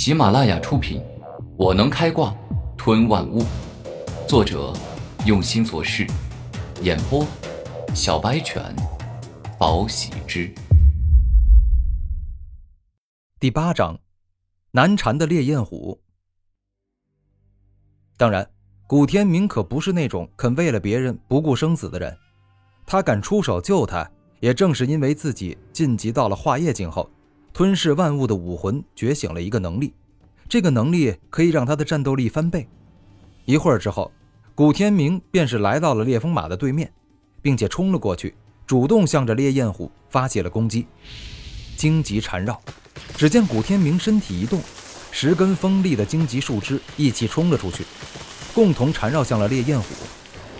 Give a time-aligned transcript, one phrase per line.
[0.00, 1.00] 喜马拉雅出品，
[1.56, 2.32] 《我能开挂
[2.76, 3.42] 吞万物》，
[4.28, 4.72] 作者
[5.26, 6.06] 用心做事，
[6.82, 7.26] 演播
[7.96, 8.62] 小白犬，
[9.58, 10.54] 宝喜之。
[13.40, 13.98] 第八章，
[14.70, 16.00] 难缠的烈焰虎。
[18.16, 18.48] 当然，
[18.86, 22.16] 古天明可不是那种肯为了别人不顾生死的人，
[22.86, 24.08] 他敢出手救他，
[24.38, 27.10] 也正是因为自己晋级到了化液境后。
[27.52, 29.92] 吞噬万物的武魂觉醒了一个能力，
[30.48, 32.68] 这个能力可以让他的战斗力翻倍。
[33.44, 34.12] 一会儿之后，
[34.54, 36.92] 古天明便是来到了烈风马的对面，
[37.42, 38.34] 并且冲了过去，
[38.66, 40.86] 主动向着烈焰虎发起了攻击。
[41.76, 42.60] 荆棘缠绕，
[43.16, 44.60] 只见古天明身体一动，
[45.10, 47.84] 十根锋利的荆棘树枝一起冲了出去，
[48.54, 49.86] 共同缠绕向了烈焰虎，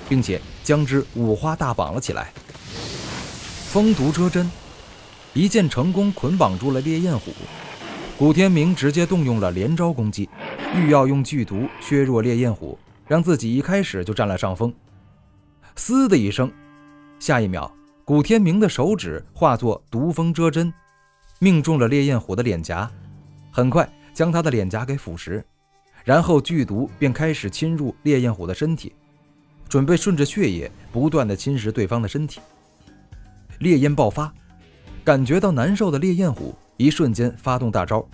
[0.08, 2.32] 并且将之五花大绑了起来。
[3.68, 4.50] 风毒遮针。
[5.38, 7.30] 一剑成功捆绑住了烈焰虎，
[8.18, 10.28] 古天明直接动用了连招攻击，
[10.74, 12.76] 欲要用剧毒削弱烈焰虎，
[13.06, 14.74] 让自己一开始就占了上风。
[15.76, 16.50] 嘶的一声，
[17.20, 17.72] 下一秒，
[18.04, 20.74] 古天明的手指化作毒风遮针，
[21.38, 22.90] 命中了烈焰虎的脸颊，
[23.52, 25.40] 很快将他的脸颊给腐蚀，
[26.02, 28.92] 然后剧毒便开始侵入烈焰虎的身体，
[29.68, 32.40] 准备顺着血液不断的侵蚀对方的身体。
[33.60, 34.34] 烈焰爆发。
[35.04, 38.06] 感觉到难受的烈焰虎一瞬间发动大招，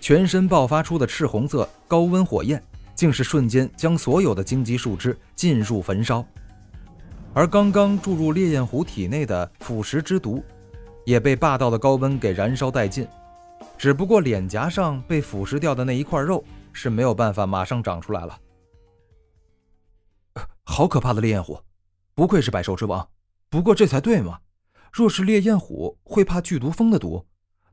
[0.00, 2.62] 全身爆发出的赤红色高温火焰，
[2.94, 6.24] 竟是瞬间将所有的荆棘树枝尽数焚烧。
[7.34, 10.42] 而刚刚注入烈焰虎体内的腐蚀之毒，
[11.04, 13.06] 也被霸道的高温给燃烧殆尽。
[13.78, 18.38] 只不过脸颊上被腐蚀掉的那一块肉是没有办法马上长出来了。
[20.64, 21.58] 好可怕的烈焰虎，
[22.14, 23.06] 不愧是百兽之王。
[23.50, 24.38] 不过这才对嘛。
[24.92, 27.24] 若是烈焰虎会怕剧毒蜂的毒，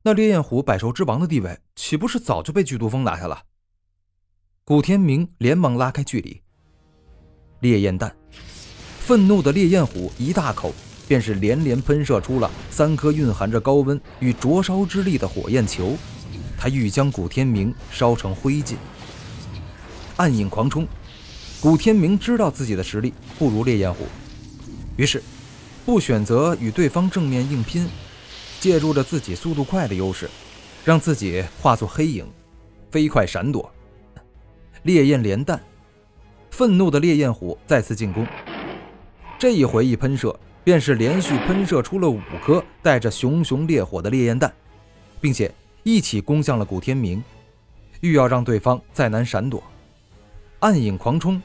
[0.04, 3.42] 那烈焰虎百兽之王的地位岂不是早就被剧毒蜂拿下了？
[4.64, 6.42] 古天明连忙拉开距离。
[7.60, 8.16] 烈焰弹，
[9.00, 10.74] 愤怒的烈焰虎一大口
[11.10, 15.98] 便是连连喷射出了三颗蕴含着高温与灼烧之力的火焰球，
[16.58, 18.76] 他欲将古天明烧成灰烬。
[20.16, 20.88] 暗影狂冲，
[21.60, 24.06] 古天明知道自己的实力不如烈焰虎，
[24.96, 25.22] 于是。
[25.90, 27.90] 不选择与对方正面硬拼，
[28.60, 30.30] 借助着自己速度快的优势，
[30.86, 32.32] 让自己化作黑影，
[32.92, 33.72] 飞快闪躲。
[34.84, 35.60] 烈焰连弹，
[36.52, 38.24] 愤怒的烈焰虎再次进攻。
[39.40, 44.54] 这一回一喷射，便是连续喷射出了五颗带着熊熊烈火的烈焰弹，
[45.20, 45.52] 并且
[45.82, 47.24] 一起攻向了古天明，
[48.02, 49.64] 欲要让对方再难闪躲。
[50.60, 51.42] 暗影狂冲，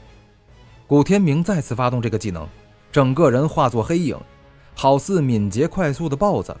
[0.85, 2.47] 古天明再次发动这个技能，
[2.91, 4.15] 整个人化作黑影。
[4.75, 6.55] 好似敏捷快速的豹子，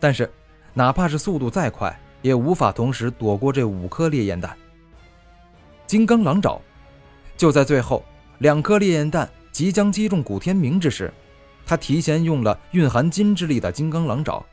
[0.00, 0.28] 但是
[0.74, 4.56] 哪怕是速度再快，也无法同时躲过这五颗烈焰弹。
[5.86, 6.60] 金刚狼爪，
[7.36, 8.04] 就在最后
[8.38, 11.12] 两颗烈焰弹即将击中古天明之时，
[11.66, 14.44] 他提前用了蕴含金之力的金刚狼爪，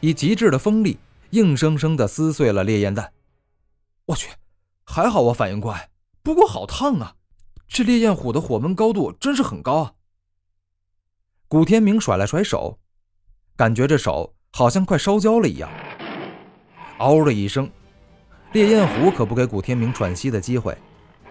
[0.00, 0.98] 以极致的锋利，
[1.30, 3.12] 硬生生的撕碎了烈焰弹。
[4.06, 4.30] 我去，
[4.84, 5.90] 还好我反应快，
[6.22, 7.14] 不过好烫啊！
[7.68, 9.92] 这烈焰虎的火温高度真是很高啊！
[11.50, 12.78] 古天明甩了甩手，
[13.56, 15.68] 感觉这手好像快烧焦了一样。
[16.98, 17.68] 嗷的一声，
[18.52, 20.78] 烈焰虎可不给古天明喘息的机会，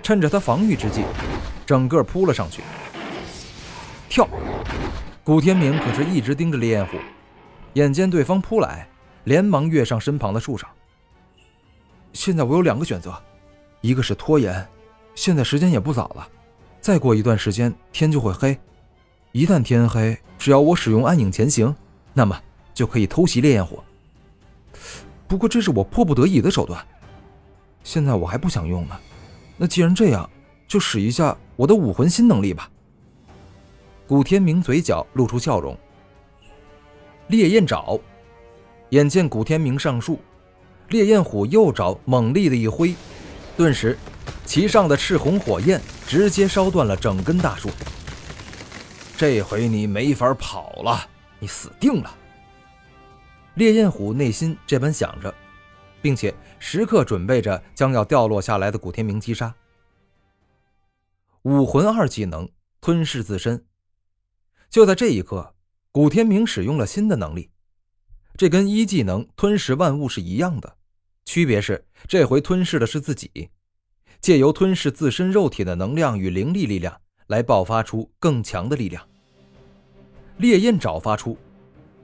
[0.04, 1.06] 趁着他防御之际，
[1.66, 2.62] 整个扑了上去。
[4.10, 4.28] 跳！
[5.24, 6.98] 古天明可是一直盯着烈焰虎，
[7.76, 8.90] 眼见对方扑来，
[9.24, 10.70] 连忙跃上身旁的树上。
[12.12, 13.18] 现在我有两个选择，
[13.80, 14.68] 一个是拖延，
[15.16, 16.28] 现在时间也不早了，
[16.82, 18.60] 再过一段时间天就会黑。
[19.32, 21.76] 一旦天黑，只要我使用暗影潜行，
[22.14, 22.40] 那么
[22.74, 23.84] 就可以偷袭烈焰火。
[25.28, 26.84] 不过这是我迫不得已的手段，
[27.84, 29.00] 现在我还不想用呢。
[29.56, 30.28] 那既然这样，
[30.68, 32.70] 就使一下我的武魂新能力吧。
[34.08, 35.78] 古天明嘴角露出笑容。
[37.28, 38.00] 烈焰爪，
[38.90, 40.20] 眼见古天明上树，
[40.88, 42.96] 烈焰虎右爪猛力的一挥，
[43.56, 43.96] 顿时，
[44.44, 47.70] 其上的赤红火焰直接烧断了整根大树。
[49.20, 51.06] 这回你没法跑了，
[51.40, 52.18] 你死定了！
[53.56, 55.36] 烈焰虎内心这般想着，
[56.02, 59.54] 并且时刻准备着将要掉落下来的古天明击杀。
[61.42, 62.50] 武魂二技能
[62.80, 63.66] 吞噬自身。
[64.70, 65.54] 就在这一刻，
[65.92, 67.50] 古天明使用了新的能力，
[68.38, 70.78] 这跟一技能吞噬万物是一样的，
[71.26, 73.50] 区别是这回吞噬的是自己，
[74.22, 77.02] 借由吞噬自身肉体的能量与灵力力量。
[77.28, 79.08] 来爆发出更强的力量。
[80.40, 81.36] 烈焰爪发出，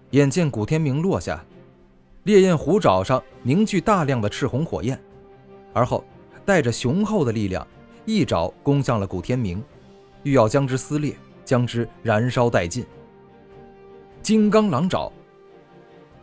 [0.09, 1.41] 眼见古天明落下，
[2.23, 5.01] 烈焰虎爪上凝聚大量的赤红火焰，
[5.71, 6.03] 而后
[6.43, 7.65] 带着雄厚的力量，
[8.03, 9.63] 一爪攻向了古天明，
[10.23, 11.15] 欲要将之撕裂，
[11.45, 12.85] 将之燃烧殆尽。
[14.21, 15.09] 金刚狼爪。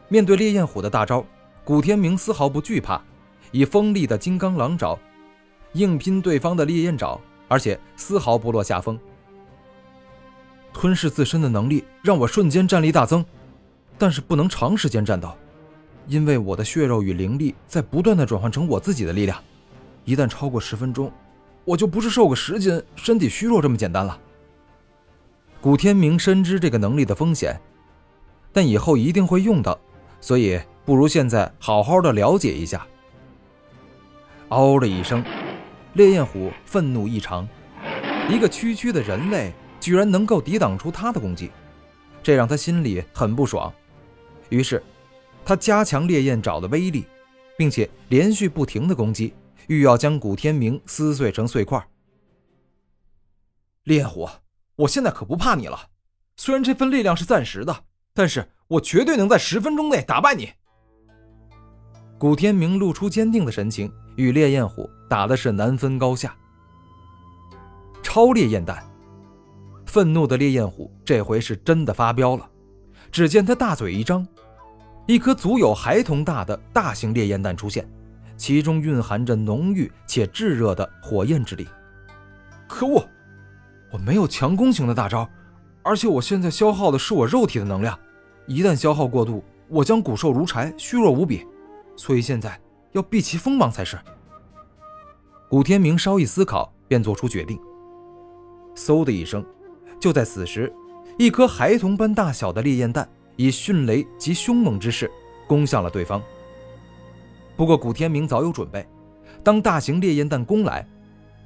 [0.09, 1.25] 面对烈焰虎的大招，
[1.65, 3.03] 古天明丝毫不惧怕，
[3.53, 4.99] 以锋利的金刚狼爪
[5.73, 7.19] 硬拼对方的烈焰爪，
[7.49, 9.01] 而且丝毫不落下风。
[10.73, 13.25] 吞噬自身的能力让我瞬间战力大增，
[13.99, 15.31] 但是不能长时间战斗，
[16.07, 19.39] 因为我的血肉与灵力在不断的转换成我自己的力量，
[20.05, 21.13] 一旦超过十分钟，
[21.65, 24.19] 我就不是瘦个十斤、身体虚弱这么简单了。
[25.61, 27.61] 古天明深知这个能力的风险。
[28.55, 29.81] 但以后一定会用到，
[30.21, 32.87] 所以不如现在好好的了解一下。
[34.51, 35.25] 嗷的一声，
[35.95, 37.49] 烈焰虎愤怒异常，
[38.29, 41.51] 一个区区的人类居然能够抵挡出他的攻击，
[42.23, 43.71] 这让他心里很不爽。
[44.49, 44.81] 于是，
[45.45, 47.05] 他加强烈焰爪的威力，
[47.59, 49.35] 并且连续不停的攻击，
[49.67, 51.85] 欲要将古天明撕碎成碎块。
[53.83, 54.29] 烈焰虎，
[54.77, 55.89] 我现在可不怕你了，
[56.37, 57.85] 虽然这份力量是暂时的。
[58.15, 60.53] 但是我绝对能在十分钟内打败你。
[62.19, 66.37] 古天明露出坚定的神情，与烈焰虎打的是难分高下。
[68.03, 68.87] 超烈焰弹，
[69.93, 72.49] 愤怒的烈焰虎这回是真的发飙了。
[73.11, 74.27] 只见他大嘴一张，
[75.07, 77.87] 一颗足有孩童大的大型烈焰弹出现，
[78.35, 81.69] 其中蕴含着浓郁且炙热的火焰之力。
[82.67, 83.07] 可恶，
[83.93, 85.29] 我没有强攻型的大招。
[85.83, 87.99] 而且我现在消耗的是我肉体的能量，
[88.47, 91.47] 一旦消耗过度，我将骨瘦如柴，虚弱无比。
[91.97, 92.59] 所以现在
[92.93, 93.99] 要避其锋芒才是。
[95.51, 97.61] 古天明稍一思考，便做出决定。
[98.75, 99.45] 嗖的一声，
[100.03, 100.71] 就在此时，
[101.17, 105.09] 一颗孩童般大小的烈焰弹以迅雷及凶猛之势
[105.47, 106.21] 攻向了对方。
[107.57, 108.85] 不过古天明早有准备，
[109.45, 110.85] 当大型烈焰弹攻来，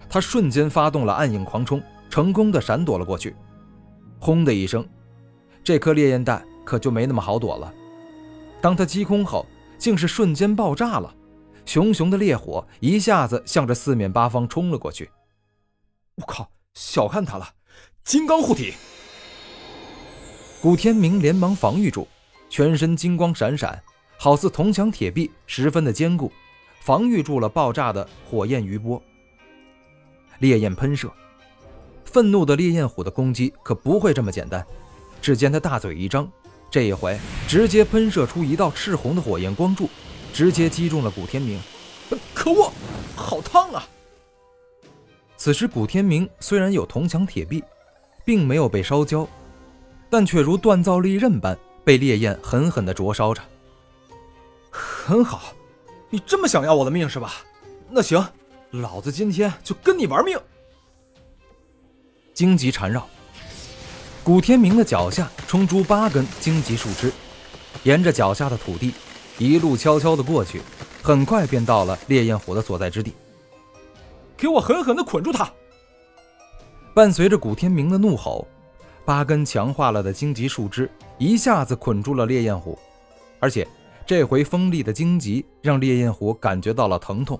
[0.08, 3.37] 他瞬间发动了暗影狂冲，成功的闪躲了过去。
[4.19, 4.88] 轰的一声，
[5.62, 7.70] 这颗烈焰弹可就没那么好躲了。
[8.62, 9.44] 当他击空后，
[9.76, 11.14] 竟是瞬间爆炸了，
[11.67, 15.11] 熊熊的烈火一下子向着四面八方冲了过去。
[16.14, 17.47] 我靠，小看他了，
[18.06, 18.73] 金刚护体！
[20.62, 22.06] 古天明连忙防御住，
[22.49, 23.82] 全身金光闪闪，
[24.17, 26.31] 好似铜墙铁壁，十分的坚固，
[26.79, 29.03] 防御住了爆炸的火焰余波。
[30.38, 31.12] 烈焰喷射。
[32.05, 34.64] 愤怒的烈焰虎的攻击可不会这么简单。
[35.20, 36.31] 只见他大嘴一张，
[36.70, 37.19] 这一回
[37.49, 39.91] 直接喷射出一道赤红的火焰光柱，
[40.32, 41.61] 直接击中了古天明。
[42.32, 42.70] 可恶，
[43.17, 43.85] 好烫啊！
[45.37, 47.64] 此时古天明虽然有铜墙铁壁，
[48.26, 49.26] 并没有被烧焦，
[50.11, 53.40] 但却如锻造利刃般被烈焰狠狠地灼烧着。
[54.69, 55.55] 很好，
[56.11, 57.34] 你这么想要我的命是吧？
[57.88, 58.26] 那行，
[58.73, 60.37] 老子今天就跟你玩命！
[62.34, 63.08] 荆棘缠绕，
[64.25, 67.12] 古天明的脚下冲出八根荆棘树枝，
[67.84, 68.93] 沿着脚下的土地
[69.38, 70.61] 一路悄悄地过去，
[71.00, 73.14] 很快便到了烈焰火的所在之地。
[74.37, 75.49] 给我狠狠地捆住他！
[76.96, 78.48] 伴随着古天明的怒吼，
[79.04, 82.78] 八根强化了的荆棘树枝一下子捆住了烈焰虎，
[83.38, 83.69] 而且
[84.06, 87.38] 这回锋利的荆棘让烈焰虎感觉到了疼痛。